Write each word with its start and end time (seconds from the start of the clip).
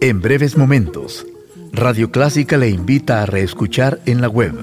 En 0.00 0.20
breves 0.20 0.56
momentos, 0.56 1.26
Radio 1.72 2.10
Clásica 2.10 2.56
le 2.56 2.68
invita 2.68 3.22
a 3.22 3.26
reescuchar 3.26 4.00
en 4.06 4.20
la 4.20 4.28
web 4.28 4.54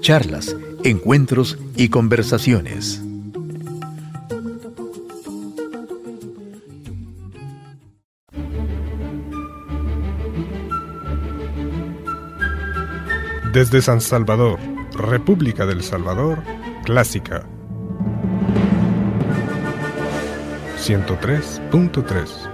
charlas, 0.00 0.54
encuentros 0.82 1.58
y 1.76 1.88
conversaciones. 1.88 3.02
Desde 13.54 13.80
San 13.80 14.02
Salvador, 14.02 14.58
República 14.92 15.64
del 15.64 15.82
Salvador, 15.82 16.42
Clásica 16.84 17.46
103.3 20.76 22.53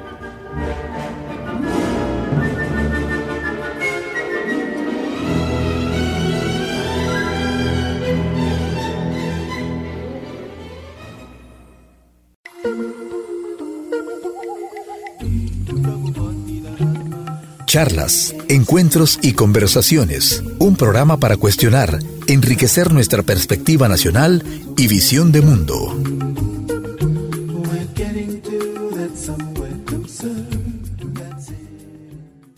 Charlas, 17.71 18.35
encuentros 18.49 19.21
y 19.23 19.33
conversaciones. 19.35 20.43
Un 20.59 20.75
programa 20.75 21.19
para 21.19 21.37
cuestionar, 21.37 22.01
enriquecer 22.27 22.93
nuestra 22.93 23.23
perspectiva 23.23 23.87
nacional 23.87 24.43
y 24.77 24.89
visión 24.89 25.31
de 25.31 25.41
mundo. 25.41 25.97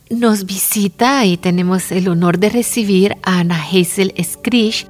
Nos 0.09 0.47
visita 0.47 1.27
y 1.27 1.37
tenemos 1.37 1.93
el 1.93 2.09
honor 2.09 2.39
de 2.39 2.49
recibir 2.49 3.15
a 3.23 3.41
Ana 3.41 3.63
Hazel 3.63 4.15
Skrish. 4.19 4.87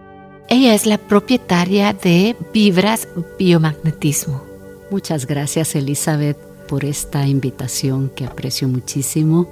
Ella 0.48 0.72
es 0.72 0.86
la 0.86 0.98
propietaria 0.98 1.94
de 1.94 2.36
Vibras 2.54 3.08
Biomagnetismo. 3.40 4.44
Muchas 4.88 5.26
gracias 5.26 5.74
Elizabeth 5.74 6.38
por 6.68 6.84
esta 6.84 7.26
invitación 7.26 8.08
que 8.14 8.24
aprecio 8.24 8.68
muchísimo 8.68 9.48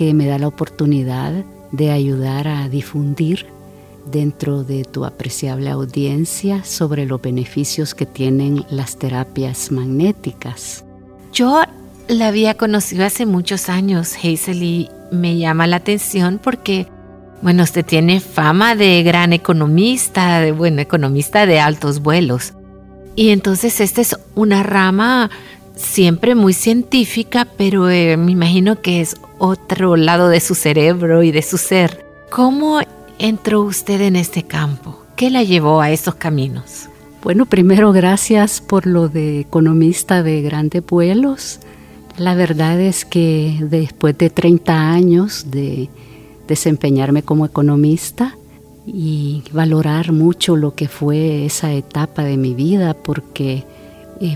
que 0.00 0.14
me 0.14 0.26
da 0.26 0.38
la 0.38 0.48
oportunidad 0.48 1.44
de 1.72 1.90
ayudar 1.90 2.48
a 2.48 2.70
difundir 2.70 3.44
dentro 4.10 4.64
de 4.64 4.84
tu 4.84 5.04
apreciable 5.04 5.68
audiencia 5.68 6.64
sobre 6.64 7.04
los 7.04 7.20
beneficios 7.20 7.94
que 7.94 8.06
tienen 8.06 8.64
las 8.70 8.96
terapias 8.98 9.70
magnéticas. 9.70 10.86
Yo 11.34 11.60
la 12.08 12.28
había 12.28 12.54
conocido 12.54 13.04
hace 13.04 13.26
muchos 13.26 13.68
años, 13.68 14.16
Hazel, 14.16 14.62
y 14.62 14.88
me 15.12 15.36
llama 15.36 15.66
la 15.66 15.76
atención 15.76 16.40
porque, 16.42 16.86
bueno, 17.42 17.62
usted 17.62 17.84
tiene 17.84 18.20
fama 18.20 18.76
de 18.76 19.02
gran 19.02 19.34
economista, 19.34 20.40
de 20.40 20.52
bueno, 20.52 20.80
economista 20.80 21.44
de 21.44 21.60
altos 21.60 22.00
vuelos. 22.00 22.54
Y 23.16 23.28
entonces 23.28 23.82
esta 23.82 24.00
es 24.00 24.16
una 24.34 24.62
rama 24.62 25.30
siempre 25.80 26.34
muy 26.34 26.52
científica, 26.52 27.46
pero 27.56 27.90
eh, 27.90 28.16
me 28.16 28.32
imagino 28.32 28.80
que 28.80 29.00
es 29.00 29.16
otro 29.38 29.96
lado 29.96 30.28
de 30.28 30.40
su 30.40 30.54
cerebro 30.54 31.22
y 31.22 31.32
de 31.32 31.42
su 31.42 31.58
ser. 31.58 32.04
¿Cómo 32.30 32.80
entró 33.18 33.62
usted 33.62 34.00
en 34.02 34.16
este 34.16 34.42
campo? 34.44 35.02
¿Qué 35.16 35.30
la 35.30 35.42
llevó 35.42 35.80
a 35.80 35.90
esos 35.90 36.14
caminos? 36.14 36.88
Bueno, 37.22 37.46
primero 37.46 37.92
gracias 37.92 38.60
por 38.60 38.86
lo 38.86 39.08
de 39.08 39.40
economista 39.40 40.22
de 40.22 40.40
grandes 40.42 40.84
vuelos. 40.86 41.60
La 42.16 42.34
verdad 42.34 42.80
es 42.80 43.04
que 43.04 43.58
después 43.60 44.16
de 44.16 44.30
30 44.30 44.90
años 44.90 45.50
de 45.50 45.90
desempeñarme 46.48 47.22
como 47.22 47.46
economista 47.46 48.36
y 48.86 49.42
valorar 49.52 50.12
mucho 50.12 50.56
lo 50.56 50.74
que 50.74 50.88
fue 50.88 51.44
esa 51.44 51.72
etapa 51.72 52.24
de 52.24 52.36
mi 52.36 52.54
vida 52.54 52.94
porque 52.94 53.64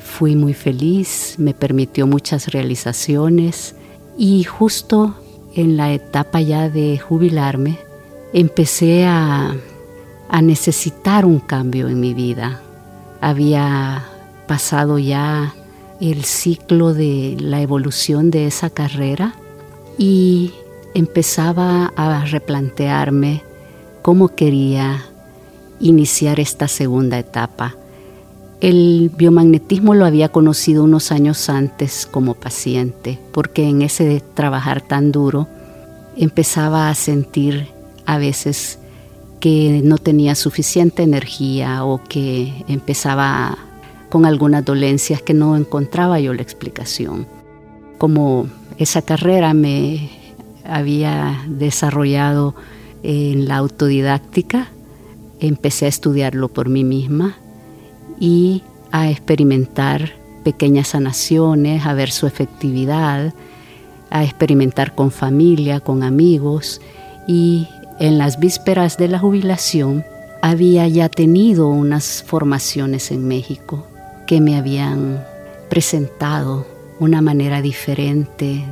fui 0.03 0.35
muy 0.35 0.55
feliz, 0.55 1.35
me 1.39 1.53
permitió 1.53 2.07
muchas 2.07 2.49
realizaciones 2.49 3.75
y 4.17 4.45
justo 4.45 5.15
en 5.55 5.77
la 5.77 5.93
etapa 5.93 6.41
ya 6.41 6.69
de 6.69 6.99
jubilarme, 6.99 7.79
empecé 8.33 9.05
a, 9.07 9.55
necesitar 10.43 11.25
un 11.25 11.39
cambio 11.39 11.89
en 11.89 12.01
mi 12.01 12.13
vida. 12.13 12.61
Había 13.21 14.05
pasado 14.49 14.99
ya 14.99 15.55
el 16.01 16.25
ciclo 16.25 16.93
de 16.93 17.37
la 17.39 17.61
evolución 17.61 18.33
de 18.33 18.49
esa 18.49 18.69
carrera 18.69 19.37
y 19.97 20.53
empezaba 20.93 21.93
a 21.95 22.25
replantearme 22.25 23.45
cómo 24.03 24.35
quería 24.35 25.05
iniciar 25.79 26.41
esta 26.41 26.67
segunda 26.67 27.17
etapa. 27.19 27.77
El 28.65 29.11
biomagnetismo 29.15 29.93
lo 29.93 30.07
había 30.07 30.31
conocido 30.31 30.85
unos 30.85 31.13
años 31.13 31.51
antes 31.51 32.09
como 32.11 32.33
paciente, 32.33 33.19
porque 33.31 33.69
en 33.69 33.83
ese 33.83 34.23
trabajar 34.33 34.81
tan 34.81 35.13
duro 35.13 35.47
empezaba 36.17 36.89
a 36.89 36.95
sentir 36.95 37.67
a 38.07 38.17
veces 38.17 38.79
que 39.39 39.83
no 39.85 39.99
tenía 39.99 40.35
suficiente 40.35 41.03
energía 41.03 41.85
o 41.85 42.03
que 42.05 42.65
empezaba 42.67 43.59
con 44.09 44.25
algunas 44.25 44.65
dolencias 44.65 45.21
que 45.21 45.35
no 45.35 45.59
encontraba 45.59 46.19
yo 46.19 46.33
la 46.33 46.41
explicación. 46.41 47.27
Como 47.99 48.47
esa 48.79 49.03
carrera 49.03 49.53
me 49.53 50.09
había 50.65 51.45
desarrollado 51.49 52.55
en 53.03 53.47
la 53.47 53.59
autodidáctica, 53.59 54.69
empecé 55.39 55.85
a 55.85 55.89
estudiarlo 55.89 56.49
por 56.49 56.71
mí 56.71 56.83
misma 56.83 57.37
y 58.19 58.63
a 58.93 59.11
experimentar 59.11 60.13
pequeñas 60.45 60.89
sanaciones, 60.89 61.87
a 61.87 61.95
ver 61.95 62.11
su 62.11 62.27
efectividad, 62.27 63.35
a 64.11 64.25
experimentar 64.25 64.95
con 64.95 65.11
familia, 65.11 65.81
con 65.81 66.03
amigos. 66.03 66.81
Y 67.27 67.67
en 67.99 68.19
las 68.19 68.39
vísperas 68.39 68.97
de 68.97 69.09
la 69.09 69.19
jubilación 69.19 70.05
había 70.43 70.87
ya 70.87 71.09
tenido 71.09 71.69
unas 71.69 72.23
formaciones 72.23 73.11
en 73.11 73.27
México 73.27 73.87
que 74.27 74.41
me 74.41 74.57
habían 74.57 75.25
presentado 75.69 76.67
una 77.01 77.23
manera 77.23 77.63
diferente 77.63 78.65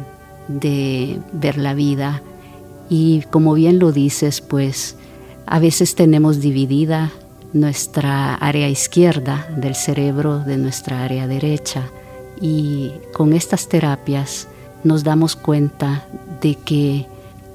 de 0.48 1.18
ver 1.32 1.58
la 1.58 1.74
vida. 1.74 2.22
Y 2.88 3.22
como 3.30 3.54
bien 3.54 3.78
lo 3.78 3.90
dices, 3.90 4.40
pues 4.40 4.96
a 5.46 5.58
veces 5.58 5.94
tenemos 5.94 6.40
dividida 6.40 7.10
nuestra 7.52 8.34
área 8.34 8.68
izquierda 8.68 9.46
del 9.56 9.74
cerebro 9.74 10.38
de 10.38 10.56
nuestra 10.56 11.04
área 11.04 11.26
derecha. 11.26 11.82
Y 12.40 12.92
con 13.12 13.32
estas 13.32 13.68
terapias 13.68 14.48
nos 14.84 15.04
damos 15.04 15.36
cuenta 15.36 16.06
de 16.40 16.56
que 16.56 17.06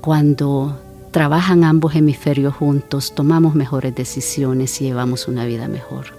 cuando 0.01 0.79
trabajan 1.11 1.63
ambos 1.63 1.95
hemisferios 1.95 2.53
juntos, 2.53 3.13
tomamos 3.15 3.55
mejores 3.55 3.95
decisiones 3.95 4.79
y 4.81 4.85
llevamos 4.85 5.27
una 5.27 5.45
vida 5.45 5.67
mejor. 5.67 6.17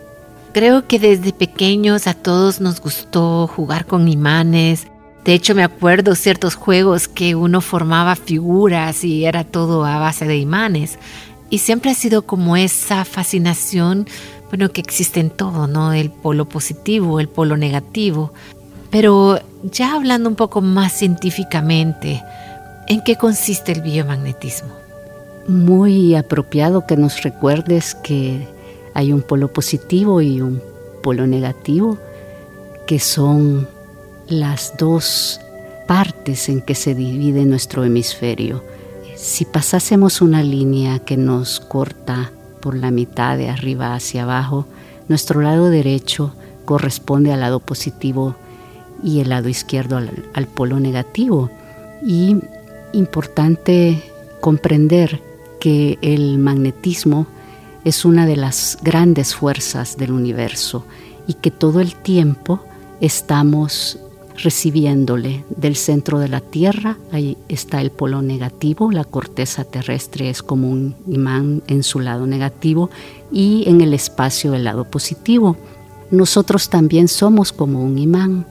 Creo 0.53 0.87
que 0.87 0.99
desde 0.99 1.33
pequeños 1.33 2.07
a 2.07 2.15
todos 2.15 2.61
nos 2.61 2.81
gustó 2.81 3.47
jugar 3.47 3.87
con 3.87 4.09
imanes. 4.09 4.87
De 5.25 5.35
hecho, 5.35 5.55
me 5.55 5.63
acuerdo 5.63 6.15
ciertos 6.15 6.55
juegos 6.55 7.07
que 7.07 7.35
uno 7.35 7.61
formaba 7.61 8.17
figuras 8.17 9.05
y 9.05 9.25
era 9.25 9.45
todo 9.45 9.85
a 9.85 9.99
base 9.99 10.27
de 10.27 10.39
imanes. 10.39 10.99
Y 11.51 11.59
siempre 11.59 11.91
ha 11.91 11.95
sido 11.95 12.23
como 12.23 12.57
esa 12.57 13.05
fascinación, 13.05 14.07
bueno, 14.51 14.71
que 14.71 14.81
existe 14.81 15.21
en 15.21 15.31
todo, 15.31 15.67
¿no? 15.67 15.93
El 15.93 16.11
polo 16.11 16.47
positivo, 16.47 17.21
el 17.21 17.29
polo 17.29 17.57
negativo. 17.57 18.33
Pero 18.91 19.41
ya 19.63 19.95
hablando 19.95 20.29
un 20.29 20.37
poco 20.37 20.61
más 20.61 20.93
científicamente, 20.93 22.23
¿en 22.87 23.03
qué 23.03 23.17
consiste 23.17 23.73
el 23.73 23.83
biomagnetismo? 23.83 24.71
Muy 25.47 26.15
apropiado 26.15 26.87
que 26.87 26.97
nos 26.97 27.23
recuerdes 27.23 27.95
que 27.95 28.47
hay 28.95 29.13
un 29.13 29.23
polo 29.23 29.53
positivo 29.53 30.21
y 30.21 30.41
un 30.43 30.63
polo 31.03 31.27
negativo, 31.27 31.99
que 32.87 32.99
son 32.99 33.69
las 34.29 34.77
dos 34.77 35.41
partes 35.87 36.51
en 36.51 36.61
que 36.61 36.75
se 36.75 36.95
divide 36.95 37.45
nuestro 37.47 37.85
hemisferio 37.85 38.63
si 39.19 39.45
pasásemos 39.45 40.21
una 40.21 40.45
línea 40.45 41.01
que 41.01 41.17
nos 41.17 41.59
corta 41.59 42.31
por 42.61 42.77
la 42.77 42.93
mitad 42.93 43.37
de 43.37 43.49
arriba 43.49 43.95
hacia 43.95 44.23
abajo, 44.23 44.67
nuestro 45.09 45.41
lado 45.43 45.71
derecho 45.71 46.33
corresponde 46.65 47.33
al 47.33 47.41
lado 47.41 47.59
positivo 47.59 48.37
y 49.03 49.19
el 49.19 49.31
lado 49.31 49.49
izquierdo 49.49 49.97
al, 49.97 50.47
polo 50.47 50.79
negativo. 50.79 51.51
Y 52.07 52.37
importante 52.93 54.01
comprender 54.41 55.21
que 55.59 55.99
el 56.01 56.39
magnetismo 56.39 57.27
es 57.85 58.05
una 58.05 58.25
de 58.25 58.37
las 58.37 58.79
grandes 58.83 59.35
fuerzas 59.35 59.97
del 59.97 60.13
universo 60.13 60.85
y 61.27 61.35
que 61.35 61.51
todo 61.51 61.81
el 61.81 61.97
tiempo 61.97 62.61
estamos 63.01 63.99
recibiéndole. 64.43 65.45
Del 65.49 65.77
centro 65.77 66.19
de 66.19 66.29
la 66.29 66.41
Tierra, 66.41 66.99
ahí 67.13 67.37
está 67.49 67.81
el 67.81 67.91
polo 67.91 68.23
negativo, 68.23 68.91
la 68.91 69.05
corteza 69.05 69.65
terrestre 69.65 70.31
es 70.31 70.43
como 70.43 70.71
un 70.71 70.97
imán 71.07 71.63
en 71.67 71.83
su 71.83 72.01
lado 72.01 72.27
negativo 72.27 72.91
y 73.33 73.69
en 73.69 73.81
el 73.81 73.95
espacio 73.95 74.55
el 74.55 74.65
lado 74.65 74.85
positivo. 74.85 75.57
Nosotros 76.11 76.71
también 76.71 77.09
somos 77.09 77.53
como 77.53 77.83
un 77.83 77.99
imán, 77.99 78.47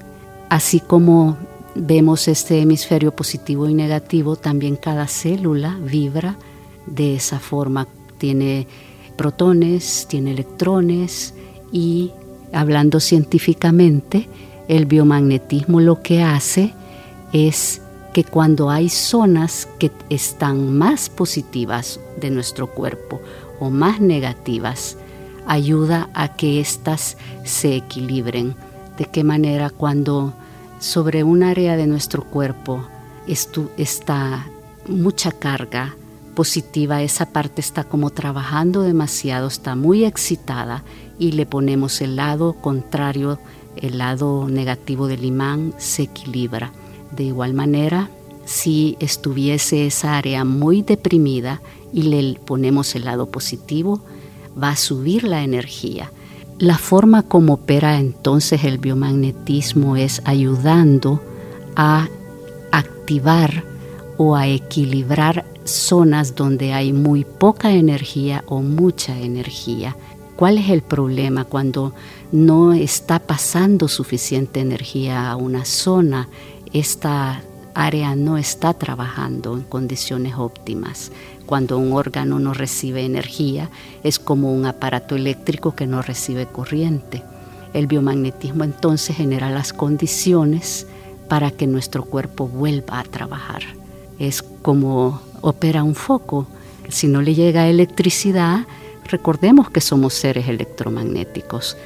así 0.49 0.79
como 0.79 1.37
vemos 1.75 2.27
este 2.27 2.61
hemisferio 2.61 3.15
positivo 3.15 3.67
y 3.67 3.73
negativo, 3.73 4.35
también 4.35 4.75
cada 4.75 5.07
célula 5.07 5.77
vibra 5.81 6.37
de 6.85 7.15
esa 7.15 7.39
forma, 7.39 7.87
tiene 8.17 8.67
protones, 9.15 10.07
tiene 10.09 10.31
electrones 10.31 11.33
y 11.71 12.11
hablando 12.53 12.99
científicamente, 12.99 14.27
el 14.67 14.85
biomagnetismo 14.85 15.79
lo 15.79 16.01
que 16.01 16.21
hace 16.21 16.73
es 17.33 17.81
que 18.13 18.23
cuando 18.23 18.69
hay 18.69 18.89
zonas 18.89 19.67
que 19.79 19.91
están 20.09 20.75
más 20.77 21.09
positivas 21.09 21.99
de 22.19 22.31
nuestro 22.31 22.67
cuerpo 22.67 23.21
o 23.59 23.69
más 23.69 23.99
negativas, 23.99 24.97
ayuda 25.45 26.09
a 26.13 26.35
que 26.35 26.59
éstas 26.59 27.17
se 27.43 27.75
equilibren. 27.75 28.55
¿De 28.97 29.05
qué 29.05 29.23
manera 29.23 29.69
cuando 29.69 30.33
sobre 30.79 31.23
un 31.23 31.43
área 31.43 31.75
de 31.77 31.87
nuestro 31.87 32.23
cuerpo 32.23 32.83
está 33.27 34.47
mucha 34.87 35.31
carga 35.31 35.95
positiva, 36.35 37.01
esa 37.01 37.25
parte 37.25 37.61
está 37.61 37.83
como 37.83 38.11
trabajando 38.11 38.83
demasiado, 38.83 39.47
está 39.47 39.75
muy 39.75 40.05
excitada 40.05 40.83
y 41.17 41.31
le 41.31 41.45
ponemos 41.45 41.99
el 42.01 42.15
lado 42.15 42.53
contrario 42.53 43.39
el 43.81 43.97
lado 43.97 44.47
negativo 44.49 45.07
del 45.07 45.25
imán 45.25 45.73
se 45.77 46.03
equilibra. 46.03 46.71
De 47.15 47.23
igual 47.23 47.53
manera, 47.53 48.09
si 48.45 48.97
estuviese 48.99 49.87
esa 49.87 50.17
área 50.17 50.45
muy 50.45 50.81
deprimida 50.81 51.61
y 51.91 52.03
le 52.03 52.39
ponemos 52.39 52.95
el 52.95 53.05
lado 53.05 53.27
positivo, 53.27 54.01
va 54.61 54.69
a 54.69 54.75
subir 54.75 55.23
la 55.23 55.43
energía. 55.43 56.11
La 56.59 56.77
forma 56.77 57.23
como 57.23 57.53
opera 57.53 57.99
entonces 57.99 58.63
el 58.63 58.79
biomagnetismo 58.79 59.95
es 59.95 60.21
ayudando 60.25 61.21
a 61.75 62.07
activar 62.71 63.63
o 64.17 64.35
a 64.35 64.47
equilibrar 64.47 65.45
zonas 65.65 66.35
donde 66.35 66.73
hay 66.73 66.93
muy 66.93 67.25
poca 67.25 67.71
energía 67.73 68.43
o 68.47 68.61
mucha 68.61 69.19
energía. 69.19 69.95
¿Cuál 70.37 70.59
es 70.59 70.69
el 70.69 70.83
problema 70.83 71.45
cuando 71.45 71.95
no 72.31 72.71
está 72.71 73.17
pasando 73.17 73.87
suficiente 73.87 74.59
energía 74.59 75.31
a 75.31 75.35
una 75.35 75.65
zona? 75.65 76.29
Esta 76.73 77.41
área 77.73 78.15
no 78.15 78.37
está 78.37 78.75
trabajando 78.75 79.55
en 79.55 79.63
condiciones 79.63 80.35
óptimas. 80.37 81.11
Cuando 81.47 81.79
un 81.79 81.91
órgano 81.91 82.37
no 82.37 82.53
recibe 82.53 83.03
energía, 83.03 83.71
es 84.03 84.19
como 84.19 84.53
un 84.53 84.67
aparato 84.67 85.15
eléctrico 85.15 85.73
que 85.73 85.87
no 85.87 86.03
recibe 86.03 86.45
corriente. 86.45 87.23
El 87.73 87.87
biomagnetismo 87.87 88.63
entonces 88.63 89.15
genera 89.15 89.49
las 89.49 89.73
condiciones 89.73 90.85
para 91.27 91.49
que 91.49 91.65
nuestro 91.65 92.05
cuerpo 92.05 92.47
vuelva 92.47 92.99
a 92.99 93.03
trabajar. 93.05 93.63
Es 94.19 94.43
como 94.43 95.19
opera 95.41 95.81
un 95.81 95.95
foco. 95.95 96.45
Si 96.89 97.07
no 97.07 97.23
le 97.23 97.33
llega 97.33 97.67
electricidad, 97.67 98.67
Recordemos 99.09 99.69
que 99.69 99.81
somos 99.81 100.13
seres 100.13 100.47
electromagnéticos 100.47 101.77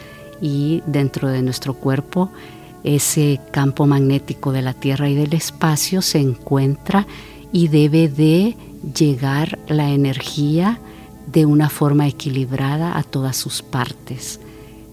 y 0.42 0.82
dentro 0.86 1.30
de 1.30 1.42
nuestro 1.42 1.76
cuerpo 1.76 2.32
ese 2.84 3.40
campo 3.52 3.86
magnético 3.86 4.52
de 4.52 4.64
la 4.64 4.74
Tierra 4.74 5.08
y 5.08 5.16
del 5.16 5.34
espacio 5.34 6.02
se 6.02 6.20
encuentra 6.20 7.06
y 7.52 7.68
debe 7.68 8.08
de 8.08 8.58
llegar 8.98 9.60
la 9.68 9.92
energía 9.92 10.80
de 11.28 11.46
una 11.46 11.70
forma 11.70 12.08
equilibrada 12.08 12.98
a 12.98 13.04
todas 13.04 13.38
sus 13.38 13.62
partes. 13.62 14.40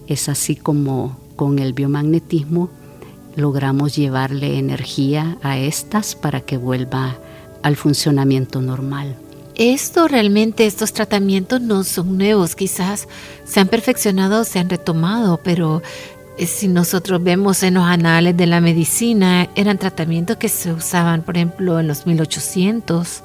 Es 0.07 0.29
así 0.29 0.55
como 0.55 1.17
con 1.35 1.59
el 1.59 1.73
biomagnetismo 1.73 2.69
logramos 3.35 3.95
llevarle 3.95 4.59
energía 4.59 5.37
a 5.41 5.57
estas 5.57 6.15
para 6.15 6.41
que 6.41 6.57
vuelva 6.57 7.17
al 7.63 7.75
funcionamiento 7.75 8.61
normal. 8.61 9.15
Esto 9.59 10.07
realmente, 10.07 10.65
estos 10.65 10.93
tratamientos 10.93 11.59
no 11.59 11.83
son 11.83 12.17
nuevos, 12.17 12.55
quizás 12.55 13.09
se 13.43 13.59
han 13.59 13.67
perfeccionado, 13.67 14.45
se 14.45 14.57
han 14.57 14.69
retomado, 14.69 15.41
pero 15.43 15.81
eh, 16.37 16.45
si 16.45 16.69
nosotros 16.69 17.21
vemos 17.21 17.61
en 17.63 17.73
los 17.73 17.83
anales 17.83 18.37
de 18.37 18.47
la 18.47 18.61
medicina, 18.61 19.49
eran 19.55 19.77
tratamientos 19.77 20.37
que 20.37 20.47
se 20.47 20.71
usaban, 20.71 21.23
por 21.23 21.35
ejemplo, 21.35 21.77
en 21.77 21.89
los 21.89 22.07
1800, 22.07 23.21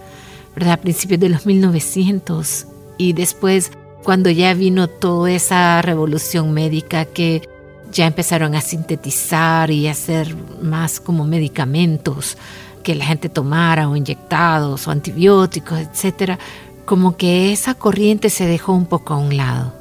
¿verdad? 0.57 0.73
a 0.73 0.81
principios 0.81 1.21
de 1.21 1.29
los 1.29 1.47
1900, 1.47 2.67
y 2.99 3.13
después, 3.13 3.71
cuando 4.03 4.29
ya 4.29 4.55
vino 4.55 4.89
toda 4.89 5.31
esa 5.31 5.81
revolución 5.83 6.53
médica 6.53 7.05
que 7.05 7.49
ya 7.95 8.07
empezaron 8.07 8.55
a 8.55 8.61
sintetizar 8.61 9.71
y 9.71 9.87
a 9.87 9.93
hacer 9.93 10.37
más 10.61 11.01
como 11.01 11.25
medicamentos, 11.25 12.37
que 12.83 12.95
la 12.95 13.07
gente 13.07 13.31
tomara 13.31 13.89
o 13.89 13.97
inyectados 13.97 14.87
o 14.87 14.91
antibióticos, 14.91 15.79
etcétera, 15.79 16.39
como 16.85 17.17
que 17.17 17.53
esa 17.53 17.75
corriente 17.75 18.29
se 18.29 18.47
dejó 18.47 18.73
un 18.73 18.85
poco 18.85 19.15
a 19.15 19.19
un 19.19 19.37
lado. 19.37 19.73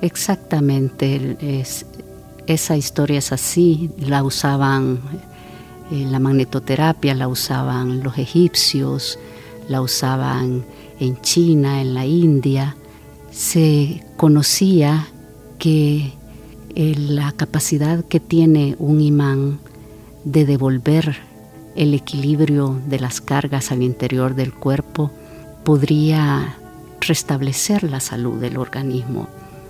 Exactamente, 0.00 1.36
es, 1.40 1.86
esa 2.46 2.76
historia 2.76 3.18
es 3.18 3.30
así, 3.32 3.90
la 3.98 4.24
usaban 4.24 5.00
eh, 5.90 6.06
la 6.10 6.18
magnetoterapia, 6.18 7.14
la 7.14 7.28
usaban 7.28 8.02
los 8.02 8.18
egipcios, 8.18 9.18
la 9.68 9.80
usaban 9.82 10.64
en 10.98 11.20
China, 11.20 11.80
en 11.80 11.94
la 11.94 12.06
India. 12.06 12.76
Se 13.30 14.04
conocía 14.16 15.08
que 15.58 16.17
eh, 16.80 16.94
la 16.96 17.32
capacidad 17.32 18.04
que 18.04 18.20
tiene 18.20 18.76
un 18.78 19.00
imán 19.00 19.58
de 20.22 20.46
devolver 20.46 21.16
el 21.74 21.92
equilibrio 21.92 22.80
de 22.86 23.00
las 23.00 23.20
cargas 23.20 23.72
al 23.72 23.82
interior 23.82 24.36
del 24.36 24.54
cuerpo 24.54 25.10
podría 25.64 26.54
restablecer 27.00 27.82
la 27.82 27.98
salud 27.98 28.40
del 28.40 28.58
organismo. 28.58 29.26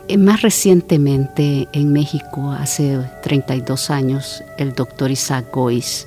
Eh, 0.07 0.19
más 0.19 0.43
recientemente 0.43 1.67
en 1.73 1.95
México, 1.95 2.51
hace 2.53 2.99
32 3.23 3.89
años, 3.89 4.45
el 4.59 4.75
doctor 4.75 5.11
Isaac 5.11 5.47
Gois 5.51 6.07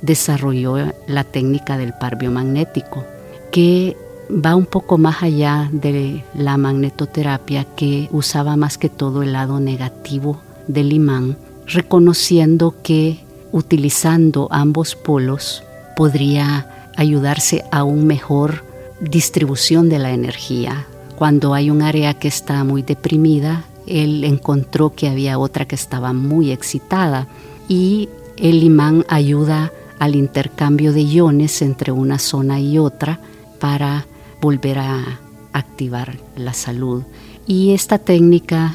desarrolló 0.00 0.94
la 1.06 1.24
técnica 1.24 1.76
del 1.76 1.92
par 1.92 2.16
biomagnético, 2.16 3.04
que 3.52 3.98
va 4.30 4.56
un 4.56 4.66
poco 4.66 4.98
más 4.98 5.22
allá 5.22 5.68
de 5.72 6.24
la 6.34 6.56
magnetoterapia 6.56 7.64
que 7.64 8.08
usaba 8.12 8.56
más 8.56 8.78
que 8.78 8.88
todo 8.88 9.22
el 9.22 9.32
lado 9.32 9.60
negativo 9.60 10.40
del 10.66 10.92
imán, 10.92 11.36
reconociendo 11.66 12.74
que 12.82 13.20
utilizando 13.52 14.48
ambos 14.50 14.94
polos 14.94 15.62
podría 15.96 16.90
ayudarse 16.96 17.64
a 17.70 17.84
una 17.84 18.04
mejor 18.04 18.64
distribución 19.00 19.88
de 19.88 19.98
la 19.98 20.12
energía. 20.12 20.86
Cuando 21.16 21.54
hay 21.54 21.70
un 21.70 21.82
área 21.82 22.14
que 22.14 22.28
está 22.28 22.62
muy 22.64 22.82
deprimida, 22.82 23.64
él 23.86 24.24
encontró 24.24 24.94
que 24.94 25.08
había 25.08 25.38
otra 25.38 25.66
que 25.66 25.74
estaba 25.74 26.12
muy 26.12 26.52
excitada 26.52 27.26
y 27.68 28.08
el 28.36 28.62
imán 28.62 29.04
ayuda 29.08 29.72
al 29.98 30.14
intercambio 30.14 30.92
de 30.92 31.02
iones 31.02 31.62
entre 31.62 31.90
una 31.90 32.18
zona 32.18 32.60
y 32.60 32.78
otra 32.78 33.18
para 33.58 34.06
volver 34.40 34.78
a 34.78 35.20
activar 35.52 36.18
la 36.36 36.52
salud. 36.52 37.02
Y 37.46 37.72
esta 37.72 37.98
técnica 37.98 38.74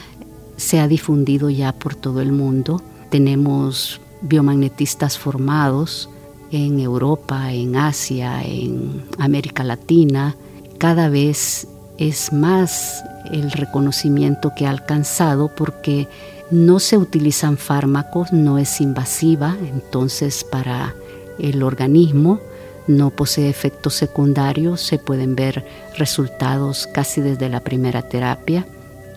se 0.58 0.79
ha 0.79 0.88
difundido 0.88 1.50
ya 1.50 1.74
por 1.74 1.96
todo 1.96 2.22
el 2.22 2.32
mundo. 2.32 2.82
Tenemos 3.10 4.01
biomagnetistas 4.22 5.17
formados 5.17 6.10
en 6.51 6.79
Europa, 6.79 7.51
en 7.51 7.75
Asia, 7.75 8.43
en 8.43 9.03
América 9.17 9.63
Latina. 9.63 10.36
Cada 10.77 11.10
vez 11.10 11.67
es 11.98 12.34
más 12.34 13.03
el 13.32 13.51
reconocimiento 13.51 14.51
que 14.55 14.65
ha 14.65 14.70
alcanzado 14.70 15.51
porque 15.55 16.08
no 16.51 16.79
se 16.79 16.98
utilizan 16.98 17.58
fármacos, 17.58 18.32
no 18.32 18.58
es 18.58 18.82
invasiva, 18.82 19.55
entonces 19.62 20.43
para 20.43 20.93
el 21.39 21.63
organismo 21.63 22.39
no 22.88 23.10
posee 23.10 23.50
efectos 23.50 23.94
secundarios, 23.94 24.82
se 24.82 24.98
pueden 24.98 25.36
ver 25.36 25.66
resultados 25.98 26.88
casi 26.88 27.22
desde 27.22 27.50
la 27.50 27.62
primera 27.62 28.02
terapia 28.02 28.66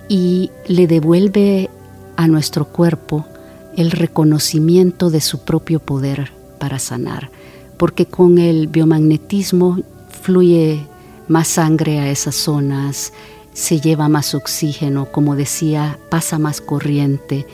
y 0.08 0.50
le 0.66 0.86
devuelve 0.86 1.70
a 2.16 2.28
nuestro 2.28 2.66
cuerpo 2.66 3.26
el 3.76 3.90
reconocimiento 3.90 5.10
de 5.10 5.20
su 5.20 5.40
propio 5.40 5.80
poder 5.80 6.32
para 6.58 6.78
sanar, 6.78 7.30
porque 7.76 8.06
con 8.06 8.38
el 8.38 8.68
biomagnetismo 8.68 9.78
fluye 10.22 10.86
más 11.28 11.48
sangre 11.48 11.98
a 11.98 12.10
esas 12.10 12.36
zonas, 12.36 13.12
se 13.52 13.80
lleva 13.80 14.08
más 14.08 14.34
oxígeno, 14.34 15.06
como 15.06 15.34
decía, 15.34 15.98
pasa 16.10 16.38
más 16.38 16.60
corriente 16.60 17.46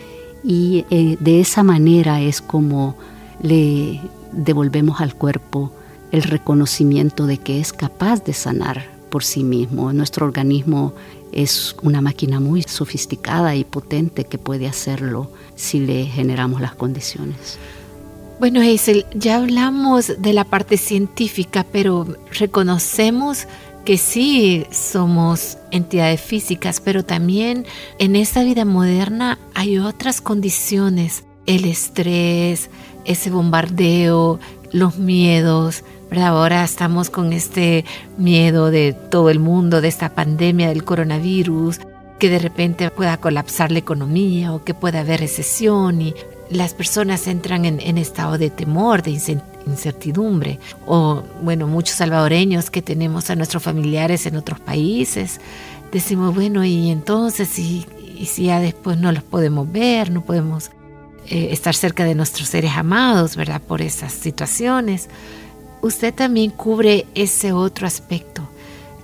y 0.44 0.84
eh, 0.90 1.16
de 1.20 1.40
esa 1.40 1.62
manera 1.62 2.20
es 2.20 2.40
como 2.40 2.96
le 3.40 4.00
devolvemos 4.32 5.00
al 5.00 5.14
cuerpo 5.14 5.72
el 6.12 6.22
reconocimiento 6.22 7.26
de 7.26 7.38
que 7.38 7.60
es 7.60 7.72
capaz 7.72 8.22
de 8.24 8.34
sanar 8.34 8.86
por 9.10 9.24
sí 9.24 9.42
mismo. 9.42 9.92
Nuestro 9.92 10.26
organismo 10.26 10.94
es 11.32 11.74
una 11.82 12.00
máquina 12.00 12.38
muy 12.38 12.62
sofisticada 12.62 13.56
y 13.56 13.64
potente 13.64 14.24
que 14.24 14.38
puede 14.38 14.68
hacerlo 14.68 15.30
si 15.56 15.80
le 15.80 16.04
generamos 16.04 16.60
las 16.60 16.74
condiciones. 16.74 17.58
Bueno, 18.38 18.60
Hazel, 18.60 19.06
ya 19.14 19.36
hablamos 19.36 20.14
de 20.18 20.32
la 20.32 20.44
parte 20.44 20.76
científica, 20.76 21.64
pero 21.70 22.06
reconocemos 22.32 23.46
que 23.84 23.98
sí 23.98 24.66
somos 24.70 25.58
entidades 25.70 26.20
físicas, 26.20 26.80
pero 26.80 27.04
también 27.04 27.66
en 27.98 28.16
esta 28.16 28.42
vida 28.42 28.64
moderna 28.64 29.38
hay 29.54 29.78
otras 29.78 30.20
condiciones, 30.20 31.24
el 31.46 31.64
estrés, 31.64 32.70
ese 33.04 33.30
bombardeo, 33.30 34.38
los 34.72 34.98
miedos, 34.98 35.84
Ahora 36.20 36.62
estamos 36.62 37.08
con 37.08 37.32
este 37.32 37.84
miedo 38.18 38.70
de 38.70 38.92
todo 38.92 39.30
el 39.30 39.38
mundo, 39.38 39.80
de 39.80 39.88
esta 39.88 40.10
pandemia 40.10 40.68
del 40.68 40.84
coronavirus, 40.84 41.80
que 42.18 42.28
de 42.28 42.38
repente 42.38 42.90
pueda 42.90 43.16
colapsar 43.16 43.72
la 43.72 43.78
economía 43.78 44.52
o 44.52 44.62
que 44.62 44.74
pueda 44.74 45.00
haber 45.00 45.20
recesión 45.20 46.02
y 46.02 46.14
las 46.50 46.74
personas 46.74 47.26
entran 47.26 47.64
en, 47.64 47.80
en 47.80 47.96
estado 47.96 48.36
de 48.36 48.50
temor, 48.50 49.02
de 49.02 49.18
incertidumbre. 49.66 50.58
O, 50.86 51.22
bueno, 51.40 51.66
muchos 51.66 51.96
salvadoreños 51.96 52.70
que 52.70 52.82
tenemos 52.82 53.30
a 53.30 53.36
nuestros 53.36 53.62
familiares 53.62 54.26
en 54.26 54.36
otros 54.36 54.60
países, 54.60 55.40
decimos, 55.90 56.34
bueno, 56.34 56.62
y 56.64 56.90
entonces, 56.90 57.58
y, 57.58 57.86
si 58.26 58.44
ya 58.44 58.60
después 58.60 58.98
no 58.98 59.10
los 59.12 59.22
podemos 59.22 59.70
ver, 59.72 60.10
no 60.10 60.22
podemos 60.22 60.70
eh, 61.28 61.48
estar 61.50 61.74
cerca 61.74 62.04
de 62.04 62.14
nuestros 62.14 62.48
seres 62.48 62.72
amados, 62.76 63.34
¿verdad? 63.34 63.60
Por 63.60 63.80
esas 63.80 64.12
situaciones 64.12 65.08
usted 65.82 66.14
también 66.14 66.50
cubre 66.50 67.06
ese 67.14 67.52
otro 67.52 67.86
aspecto, 67.86 68.48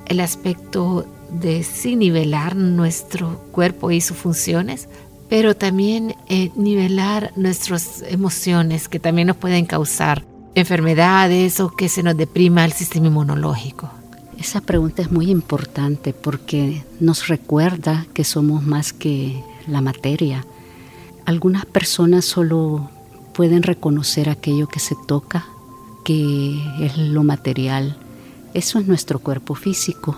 el 0.06 0.20
aspecto 0.20 1.06
de 1.30 1.62
sí 1.62 1.97
nivelar 1.97 2.56
nuestro 2.56 3.40
cuerpo 3.52 3.90
y 3.90 4.00
sus 4.00 4.16
funciones, 4.16 4.88
pero 5.28 5.54
también 5.54 6.14
eh, 6.28 6.50
nivelar 6.56 7.32
nuestras 7.37 8.02
emociones 8.08 8.88
que 8.88 8.99
también 8.99 9.28
nos 9.28 9.37
pueden 9.37 9.66
causar 9.66 10.25
enfermedades 10.54 11.61
o 11.61 11.68
que 11.68 11.90
se 11.90 12.02
nos 12.02 12.16
deprima 12.16 12.64
el 12.64 12.73
sistema 12.73 13.08
inmunológico. 13.08 13.90
Esa 14.38 14.61
pregunta 14.61 15.02
es 15.02 15.11
muy 15.11 15.30
importante 15.30 16.12
porque 16.14 16.85
nos 17.00 17.28
recuerda 17.28 18.06
que 18.14 18.25
somos 18.25 18.62
más 18.62 18.92
que 18.92 19.42
la 19.66 19.80
materia. 19.80 20.47
Algunas 21.26 21.66
personas 21.66 22.25
solo 22.25 22.88
pueden 23.35 23.62
reconocer 23.62 24.30
aquello 24.30 24.68
que 24.68 24.78
se 24.80 24.94
toca 25.06 25.47
que 26.09 26.59
es 26.81 26.97
lo 26.97 27.23
material. 27.23 27.95
Eso 28.55 28.79
es 28.79 28.88
nuestro 28.88 29.19
cuerpo 29.19 29.55
físico. 29.55 30.17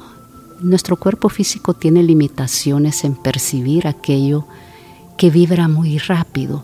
Nuestro 0.61 0.94
cuerpo 0.97 1.28
físico 1.28 1.75
tiene 1.75 2.04
limitaciones 2.04 3.02
en 3.02 3.16
percibir 3.16 3.88
aquello 3.88 4.47
que 5.16 5.30
vibra 5.30 5.66
muy 5.66 5.99
rápido. 5.99 6.62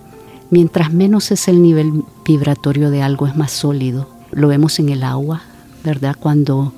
Mientras 0.50 0.92
menos 0.92 1.32
es 1.32 1.48
el 1.48 1.60
nivel 1.60 2.04
vibratorio 2.24 2.88
de 2.90 3.02
algo, 3.02 3.26
es 3.26 3.34
más 3.36 3.50
sólido. 3.50 4.08
Lo 4.30 4.46
vemos 4.46 4.78
en 4.78 4.90
el 4.90 5.02
agua, 5.02 5.42
¿verdad? 5.82 6.14
Cuando 6.16 6.72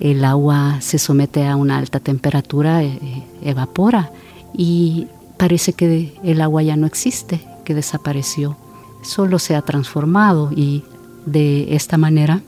el 0.00 0.24
agua 0.24 0.80
se 0.80 0.98
somete 0.98 1.46
a 1.46 1.54
una 1.54 1.78
alta 1.78 2.00
temperatura, 2.00 2.82
eh, 2.82 2.98
eh, 3.00 3.22
evapora 3.42 4.10
y 4.52 5.06
parece 5.36 5.72
que 5.72 6.18
el 6.24 6.40
agua 6.40 6.64
ya 6.64 6.74
no 6.74 6.88
existe, 6.88 7.46
que 7.64 7.76
desapareció. 7.76 8.56
Solo 9.04 9.38
se 9.38 9.54
ha 9.54 9.62
transformado 9.62 10.50
y 10.50 10.82
de 11.26 11.74
esta 11.74 11.98
manera, 11.98 12.42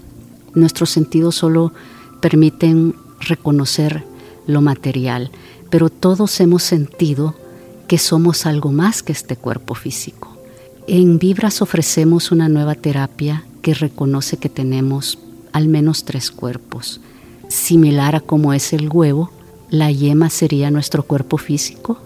nuestros 0.55 0.91
sentidos 0.91 1.37
solo 1.37 1.73
permiten 2.21 2.95
reconocer 3.21 4.05
lo 4.47 4.61
material, 4.61 5.31
pero 5.71 5.91
todos 5.91 6.39
hemos 6.41 6.63
sentido 6.63 7.35
que 7.89 7.99
somos 7.99 8.47
algo 8.47 8.73
más 8.73 9.03
que 9.03 9.13
este 9.13 9.37
cuerpo 9.37 9.75
físico. 9.75 10.37
En 10.87 11.19
Vibras 11.19 11.63
ofrecemos 11.63 12.31
una 12.31 12.49
nueva 12.49 12.75
terapia 12.75 13.45
que 13.63 13.75
reconoce 13.75 14.37
que 14.37 14.49
tenemos 14.49 15.19
al 15.53 15.69
menos 15.69 16.05
tres 16.05 16.31
cuerpos. 16.31 17.01
Similar 17.49 18.17
a 18.17 18.21
como 18.21 18.53
es 18.53 18.73
el 18.73 18.89
huevo, 18.89 19.31
la 19.71 19.91
yema 19.91 20.29
sería 20.31 20.71
nuestro 20.71 21.03
cuerpo 21.05 21.39
físico, 21.39 21.99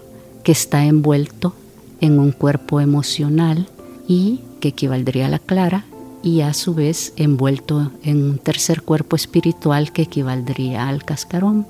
que 0.43 0.51
está 0.51 0.85
envuelto 0.85 1.53
en 2.01 2.19
un 2.19 2.31
cuerpo 2.31 2.79
emocional 2.79 3.67
y 4.07 4.41
que 4.59 4.69
equivaldría 4.69 5.25
a 5.25 5.29
la 5.29 5.39
clara, 5.39 5.85
y 6.21 6.41
a 6.41 6.53
su 6.53 6.73
vez 6.73 7.13
envuelto 7.15 7.91
en 8.03 8.23
un 8.23 8.37
tercer 8.37 8.81
cuerpo 8.81 9.15
espiritual 9.15 9.91
que 9.91 10.03
equivaldría 10.03 10.87
al 10.87 11.03
cascarón. 11.03 11.65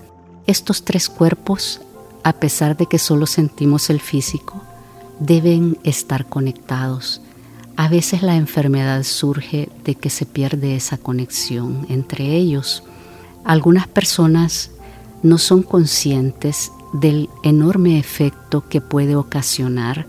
Estos 0.47 0.83
tres 0.83 1.09
cuerpos, 1.09 1.81
a 2.23 2.33
pesar 2.33 2.75
de 2.75 2.87
que 2.87 2.97
solo 2.97 3.25
sentimos 3.27 3.89
el 3.89 3.99
físico, 3.99 4.61
deben 5.19 5.77
estar 5.83 6.25
conectados. 6.25 7.21
A 7.75 7.87
veces 7.87 8.23
la 8.23 8.35
enfermedad 8.35 9.03
surge 9.03 9.69
de 9.83 9.95
que 9.95 10.09
se 10.09 10.25
pierde 10.25 10.75
esa 10.75 10.97
conexión 10.97 11.85
entre 11.89 12.35
ellos. 12.35 12.83
Algunas 13.43 13.87
personas 13.87 14.71
no 15.23 15.37
son 15.37 15.63
conscientes 15.63 16.71
del 16.93 17.29
enorme 17.43 17.99
efecto 17.99 18.67
que 18.67 18.81
puede 18.81 19.15
ocasionar 19.15 20.07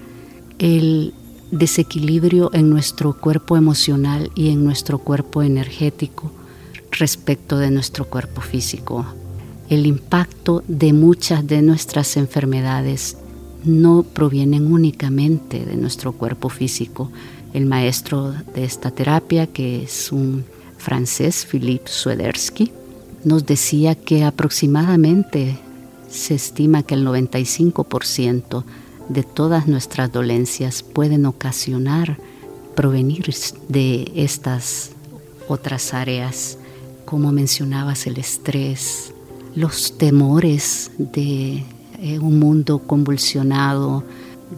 el 0.58 1.14
desequilibrio 1.50 2.50
en 2.52 2.70
nuestro 2.70 3.12
cuerpo 3.18 3.56
emocional 3.56 4.30
y 4.34 4.50
en 4.50 4.64
nuestro 4.64 4.98
cuerpo 4.98 5.42
energético 5.42 6.30
respecto 6.92 7.58
de 7.58 7.70
nuestro 7.70 8.06
cuerpo 8.06 8.40
físico. 8.40 9.06
El 9.68 9.86
impacto 9.86 10.62
de 10.66 10.92
muchas 10.92 11.46
de 11.46 11.62
nuestras 11.62 12.16
enfermedades 12.16 13.16
no 13.64 14.02
provienen 14.02 14.72
únicamente 14.72 15.64
de 15.64 15.76
nuestro 15.76 16.12
cuerpo 16.12 16.48
físico. 16.48 17.10
El 17.52 17.66
maestro 17.66 18.32
de 18.54 18.64
esta 18.64 18.90
terapia, 18.90 19.46
que 19.46 19.82
es 19.82 20.12
un 20.12 20.44
francés, 20.78 21.46
Philippe 21.48 21.90
Swedersky, 21.90 22.72
nos 23.24 23.44
decía 23.44 23.94
que 23.94 24.24
aproximadamente 24.24 25.58
se 26.08 26.34
estima 26.34 26.82
que 26.82 26.94
el 26.94 27.06
95% 27.06 28.64
de 29.10 29.24
todas 29.24 29.66
nuestras 29.66 30.12
dolencias 30.12 30.82
pueden 30.84 31.26
ocasionar 31.26 32.16
provenir 32.76 33.34
de 33.68 34.10
estas 34.14 34.92
otras 35.48 35.92
áreas, 35.94 36.58
como 37.04 37.32
mencionabas, 37.32 38.06
el 38.06 38.18
estrés, 38.18 39.12
los 39.56 39.98
temores 39.98 40.92
de 40.96 41.64
eh, 41.98 42.18
un 42.20 42.38
mundo 42.38 42.78
convulsionado 42.78 44.04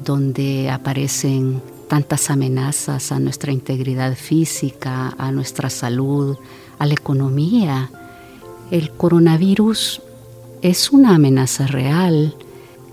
donde 0.05 0.71
aparecen 0.71 1.63
tantas 1.89 2.31
amenazas 2.31 3.11
a 3.11 3.19
nuestra 3.19 3.53
integridad 3.53 4.15
física, 4.17 5.15
a 5.17 5.33
nuestra 5.33 5.71
salud, 5.71 6.37
a 6.79 6.87
la 6.87 6.93
economía. 6.93 7.91
El 8.71 8.91
coronavirus 8.91 10.03
es 10.61 10.91
una 10.91 11.15
amenaza 11.15 11.67
real, 11.67 12.37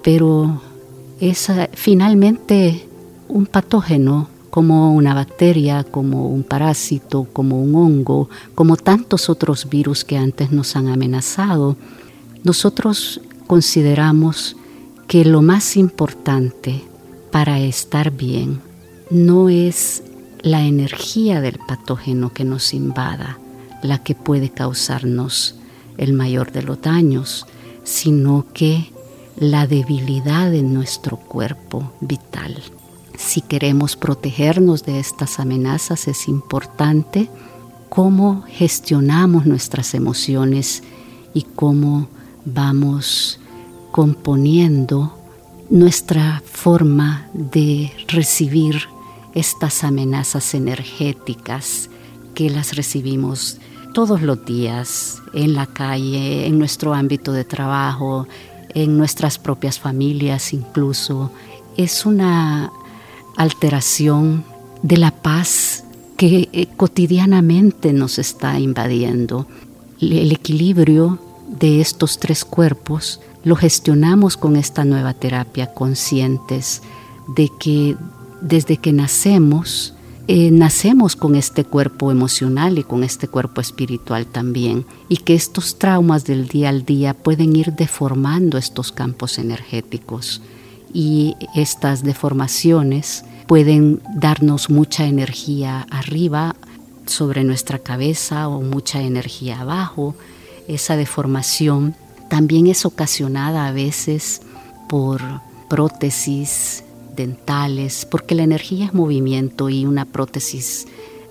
pero 0.02 0.62
es 1.20 1.50
eh, 1.50 1.70
finalmente 1.74 2.88
un 3.28 3.46
patógeno 3.46 4.30
como 4.50 4.94
una 4.94 5.14
bacteria, 5.14 5.84
como 5.84 6.28
un 6.28 6.44
parásito, 6.44 7.26
como 7.32 7.62
un 7.62 7.76
hongo, 7.76 8.30
como 8.56 8.78
tantos 8.78 9.30
otros 9.30 9.70
virus 9.70 10.04
que 10.04 10.18
antes 10.18 10.52
nos 10.52 10.76
han 10.76 10.88
amenazado, 10.88 11.78
nosotros 12.44 13.22
consideramos 13.48 14.56
que 15.08 15.26
lo 15.26 15.42
más 15.42 15.78
importante 15.78 16.84
para 17.32 17.60
estar 17.60 18.12
bien 18.12 18.62
no 19.10 19.50
es 19.50 20.04
la 20.42 20.64
energía 20.64 21.42
del 21.42 21.60
patógeno 21.68 22.32
que 22.34 22.46
nos 22.46 22.74
invada, 22.74 23.40
la 23.84 24.04
que 24.04 24.16
puede 24.16 24.50
causarnos 24.50 25.56
el 25.98 26.14
mayor 26.14 26.52
de 26.52 26.64
los 26.64 26.82
daños, 26.82 27.46
sino 27.84 28.46
que 28.54 28.92
la 29.40 29.68
debilidad 29.68 30.52
de 30.52 30.62
nuestro 30.62 31.16
cuerpo 31.18 31.94
vital. 32.02 32.62
Si 33.18 33.42
queremos 33.42 33.96
protegernos 33.96 34.84
de 34.84 35.00
estas 35.00 35.40
amenazas 35.40 36.08
es 36.08 36.28
importante 36.28 37.30
cómo 37.88 38.44
gestionamos 38.48 39.46
nuestras 39.46 39.94
emociones 39.94 40.84
y 41.34 41.44
cómo 41.44 42.10
vamos 42.44 43.40
componiendo 43.92 45.18
nuestra 45.70 46.42
forma 46.46 47.30
de 47.34 47.92
recibir 48.08 48.90
estas 49.34 49.84
amenazas 49.84 50.54
energéticas 50.54 51.90
que 52.34 52.50
las 52.50 52.76
recibimos 52.76 53.58
todos 53.94 54.22
los 54.22 54.46
días 54.46 55.22
en 55.34 55.54
la 55.54 55.66
calle, 55.66 56.46
en 56.46 56.60
nuestro 56.60 56.94
ámbito 56.94 57.32
de 57.32 57.44
trabajo, 57.44 58.28
en 58.74 58.98
nuestras 58.98 59.38
propias 59.38 59.80
familias 59.80 60.54
incluso. 60.54 61.32
Es 61.78 62.06
una 62.06 62.72
alteración 63.38 64.44
de 64.82 64.98
la 64.98 65.12
paz 65.12 65.84
que 66.18 66.50
eh, 66.52 66.68
cotidianamente 66.76 67.94
nos 67.94 68.20
está 68.20 68.60
invadiendo. 68.60 69.48
El 70.02 70.32
equilibrio 70.32 71.20
de 71.48 71.82
estos 71.82 72.20
tres 72.20 72.46
cuerpos 72.46 73.22
lo 73.44 73.56
gestionamos 73.56 74.38
con 74.38 74.56
esta 74.56 74.84
nueva 74.86 75.14
terapia, 75.14 75.74
conscientes 75.74 76.82
de 77.36 77.50
que 77.60 77.96
desde 78.42 78.78
que 78.78 78.94
nacemos, 78.94 79.94
eh, 80.32 80.52
nacemos 80.52 81.16
con 81.16 81.36
este 81.36 81.64
cuerpo 81.64 82.12
emocional 82.12 82.78
y 82.78 82.84
con 82.84 83.04
este 83.04 83.28
cuerpo 83.28 83.62
espiritual 83.62 84.28
también, 84.28 84.86
y 85.08 85.18
que 85.18 85.34
estos 85.34 85.80
traumas 85.80 86.24
del 86.24 86.48
día 86.48 86.70
al 86.70 86.86
día 86.86 87.16
pueden 87.16 87.56
ir 87.56 87.74
deformando 87.74 88.60
estos 88.60 88.92
campos 88.92 89.40
energéticos 89.40 90.44
y 90.94 91.36
estas 91.56 92.04
deformaciones 92.04 93.26
pueden 93.48 94.04
darnos 94.14 94.70
mucha 94.70 95.08
energía 95.08 95.88
arriba 95.90 96.56
sobre 97.08 97.44
nuestra 97.44 97.80
cabeza 97.80 98.50
o 98.50 98.62
mucha 98.62 99.02
energía 99.02 99.62
abajo. 99.62 100.14
Esa 100.68 100.96
deformación 100.96 101.96
también 102.30 102.68
es 102.68 102.86
ocasionada 102.86 103.66
a 103.66 103.72
veces 103.72 104.44
por 104.88 105.24
prótesis 105.72 106.84
dentales, 107.16 108.06
porque 108.06 108.36
la 108.36 108.44
energía 108.44 108.86
es 108.86 108.94
movimiento 108.94 109.70
y 109.70 109.86
una 109.86 110.06
prótesis 110.06 110.88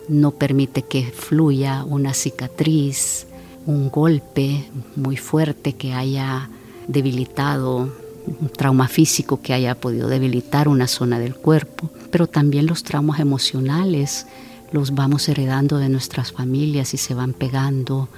no 0.08 0.32
permite 0.32 0.82
que 0.82 1.04
fluya 1.04 1.84
una 1.84 2.14
cicatriz, 2.14 3.26
un 3.66 3.90
golpe 3.90 4.64
muy 4.96 5.16
fuerte 5.16 5.74
que 5.74 5.92
haya 5.92 6.48
debilitado, 6.86 7.92
un 8.26 8.48
trauma 8.48 8.88
físico 8.88 9.40
que 9.42 9.52
haya 9.54 9.74
podido 9.74 10.08
debilitar 10.08 10.68
una 10.68 10.86
zona 10.86 11.18
del 11.18 11.34
cuerpo 11.34 11.90
pero 12.10 12.26
también 12.26 12.66
los 12.66 12.82
traumas 12.82 13.20
emocionales 13.20 14.26
los 14.72 14.94
vamos 14.94 15.28
heredando 15.28 15.78
de 15.78 15.88
nuestras 15.88 16.32
familias 16.32 16.94
y 16.94 16.96
se 16.98 17.14
van 17.14 17.32
pegando 17.32 18.08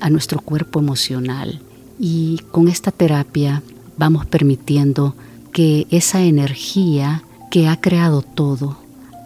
a 0.00 0.10
nuestro 0.10 0.40
cuerpo 0.40 0.78
emocional. 0.78 1.60
Y 1.98 2.42
con 2.52 2.68
esta 2.68 2.92
terapia 2.92 3.62
vamos 3.96 4.26
permitiendo 4.26 5.14
que 5.56 5.86
esa 5.90 6.20
energía 6.20 7.22
que 7.50 7.66
ha 7.66 7.80
creado 7.80 8.20
todo, 8.20 8.76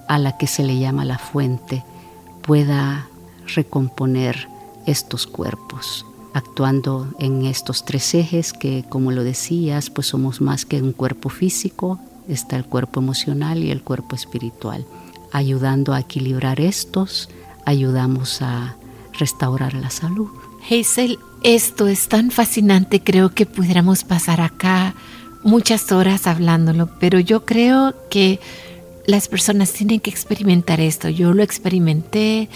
a 0.07 0.17
la 0.17 0.39
que 0.39 0.47
se 0.47 0.63
le 0.63 0.79
llama 0.79 1.05
la 1.05 1.19
fuente, 1.19 1.83
pueda 2.43 3.09
recomponer 3.53 4.49
estos 4.87 5.27
cuerpos, 5.27 6.07
actuando 6.33 7.13
en 7.19 7.47
estos 7.47 7.85
tres 7.85 8.15
ejes 8.15 8.53
que, 8.53 8.85
como 8.89 9.11
lo 9.11 9.25
decías, 9.25 9.91
pues 9.91 10.07
somos 10.07 10.41
más 10.41 10.65
que 10.65 10.81
un 10.81 10.93
cuerpo 10.93 11.31
físico, 11.31 11.99
está 12.29 12.55
el 12.55 12.65
cuerpo 12.65 13.01
emocional 13.01 13.65
y 13.65 13.73
el 13.73 13.83
cuerpo 13.83 14.15
espiritual. 14.15 14.87
Ayudando 15.33 15.95
a 15.95 15.99
equilibrar 15.99 16.61
estos, 16.61 17.29
ayudamos 17.67 18.41
a 18.41 18.77
restaurar 19.19 19.75
la 19.75 19.91
salud. 19.91 20.29
Hazel, 20.65 21.19
esto 21.43 21.89
es 21.89 22.07
tan 22.07 22.31
fascinante, 22.31 23.03
creo 23.03 23.35
que 23.35 23.47
pudiéramos 23.47 24.05
pasar 24.05 24.41
acá 24.41 24.95
muchas 25.43 25.91
horas 25.93 26.27
hablándolo, 26.27 26.89
pero 27.01 27.19
yo 27.19 27.45
creo 27.45 27.95
que 28.11 28.41
las 29.07 29.29
personas 29.29 29.73
tienen 29.73 30.01
que 30.01 30.11
experimentar 30.11 30.81
esto. 30.81 31.09
Yo 31.09 31.33
lo 31.33 31.43
experimenté, 31.43 32.49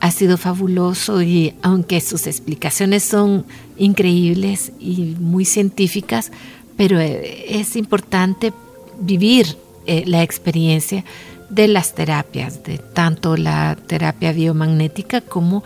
ha 0.00 0.10
sido 0.10 0.36
fabuloso 0.36 1.22
y 1.22 1.54
aunque 1.62 2.00
sus 2.00 2.26
explicaciones 2.26 3.04
son 3.04 3.46
increíbles 3.78 4.72
y 4.80 5.14
muy 5.18 5.44
científicas, 5.44 6.32
pero 6.76 6.98
eh, 7.00 7.44
es 7.60 7.76
importante 7.76 8.52
vivir 9.00 9.56
eh, 9.86 10.02
la 10.06 10.22
experiencia 10.22 11.04
de 11.50 11.68
las 11.68 11.94
terapias, 11.94 12.64
de 12.64 12.78
tanto 12.78 13.36
la 13.36 13.76
terapia 13.86 14.32
biomagnética 14.32 15.20
como 15.20 15.62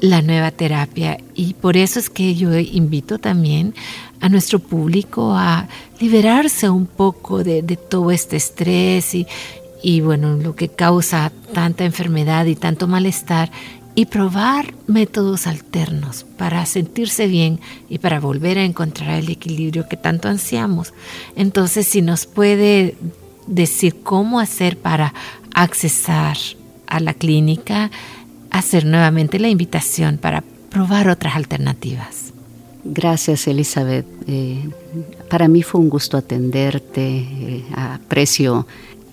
la 0.00 0.20
nueva 0.20 0.50
terapia. 0.50 1.18
Y 1.34 1.54
por 1.54 1.76
eso 1.76 1.98
es 1.98 2.10
que 2.10 2.34
yo 2.34 2.56
invito 2.58 3.18
también 3.18 3.74
a 4.20 4.28
nuestro 4.28 4.58
público 4.58 5.32
a 5.34 5.68
liberarse 6.00 6.68
un 6.68 6.86
poco 6.86 7.44
de, 7.44 7.62
todo 7.62 8.10
este 8.10 8.36
estrés 8.36 9.14
y, 9.14 9.26
y, 9.82 10.00
bueno, 10.00 10.34
lo 10.36 10.54
que 10.54 10.68
causa 10.68 11.32
tanta 11.52 11.84
enfermedad 11.84 12.46
y 12.46 12.56
tanto 12.56 12.88
malestar 12.88 13.50
y 13.94 14.06
probar 14.06 14.74
métodos 14.86 15.46
alternos 15.46 16.24
para 16.36 16.64
sentirse 16.66 17.26
bien 17.26 17.58
y 17.88 17.98
para 17.98 18.20
volver 18.20 18.58
a 18.58 18.64
encontrar 18.64 19.18
el 19.18 19.28
equilibrio 19.28 19.88
que 19.88 19.96
tanto 19.96 20.28
ansiamos. 20.28 20.92
Entonces, 21.34 21.86
si 21.86 22.00
nos 22.00 22.26
puede 22.26 22.96
decir 23.48 24.02
cómo 24.02 24.38
hacer 24.38 24.78
para 24.78 25.14
accesar 25.52 26.36
a 26.86 27.00
la 27.00 27.14
clínica, 27.14 27.90
hacer 28.50 28.84
nuevamente 28.84 29.38
la 29.38 29.48
invitación 29.48 30.18
para 30.18 30.42
probar 30.70 31.08
otras 31.08 31.34
alternativas. 31.34 32.27
Gracias, 32.90 33.46
Elizabeth. 33.46 34.06
Eh, 34.26 34.68
para 35.28 35.46
mí 35.46 35.62
fue 35.62 35.80
un 35.80 35.90
gusto 35.90 36.16
atenderte. 36.16 37.18
Eh, 37.18 37.64
aprecio 37.74 38.66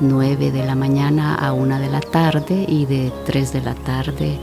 9 0.00 0.50
de 0.50 0.64
la 0.64 0.74
mañana 0.74 1.34
a 1.34 1.52
1 1.52 1.78
de 1.78 1.88
la 1.88 2.00
tarde 2.00 2.64
y 2.68 2.86
de 2.86 3.12
3 3.26 3.52
de 3.52 3.60
la 3.60 3.74
tarde 3.74 4.38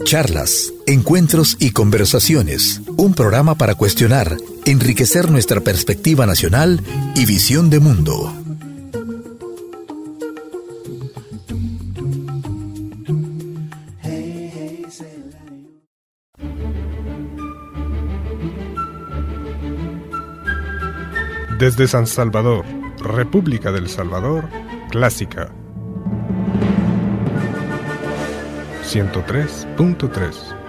Charlas, 0.06 0.72
encuentros 0.86 1.56
y 1.58 1.72
conversaciones. 1.72 2.80
Un 2.96 3.12
programa 3.12 3.56
para 3.56 3.74
cuestionar, 3.74 4.36
enriquecer 4.64 5.32
nuestra 5.32 5.60
perspectiva 5.62 6.26
nacional 6.26 6.80
y 7.16 7.26
visión 7.26 7.70
de 7.70 7.80
mundo. 7.80 8.32
Desde 21.58 21.88
San 21.88 22.06
Salvador, 22.06 22.64
República 23.00 23.72
del 23.72 23.88
Salvador, 23.88 24.48
Clásica 24.88 25.50
103.3 28.86 30.65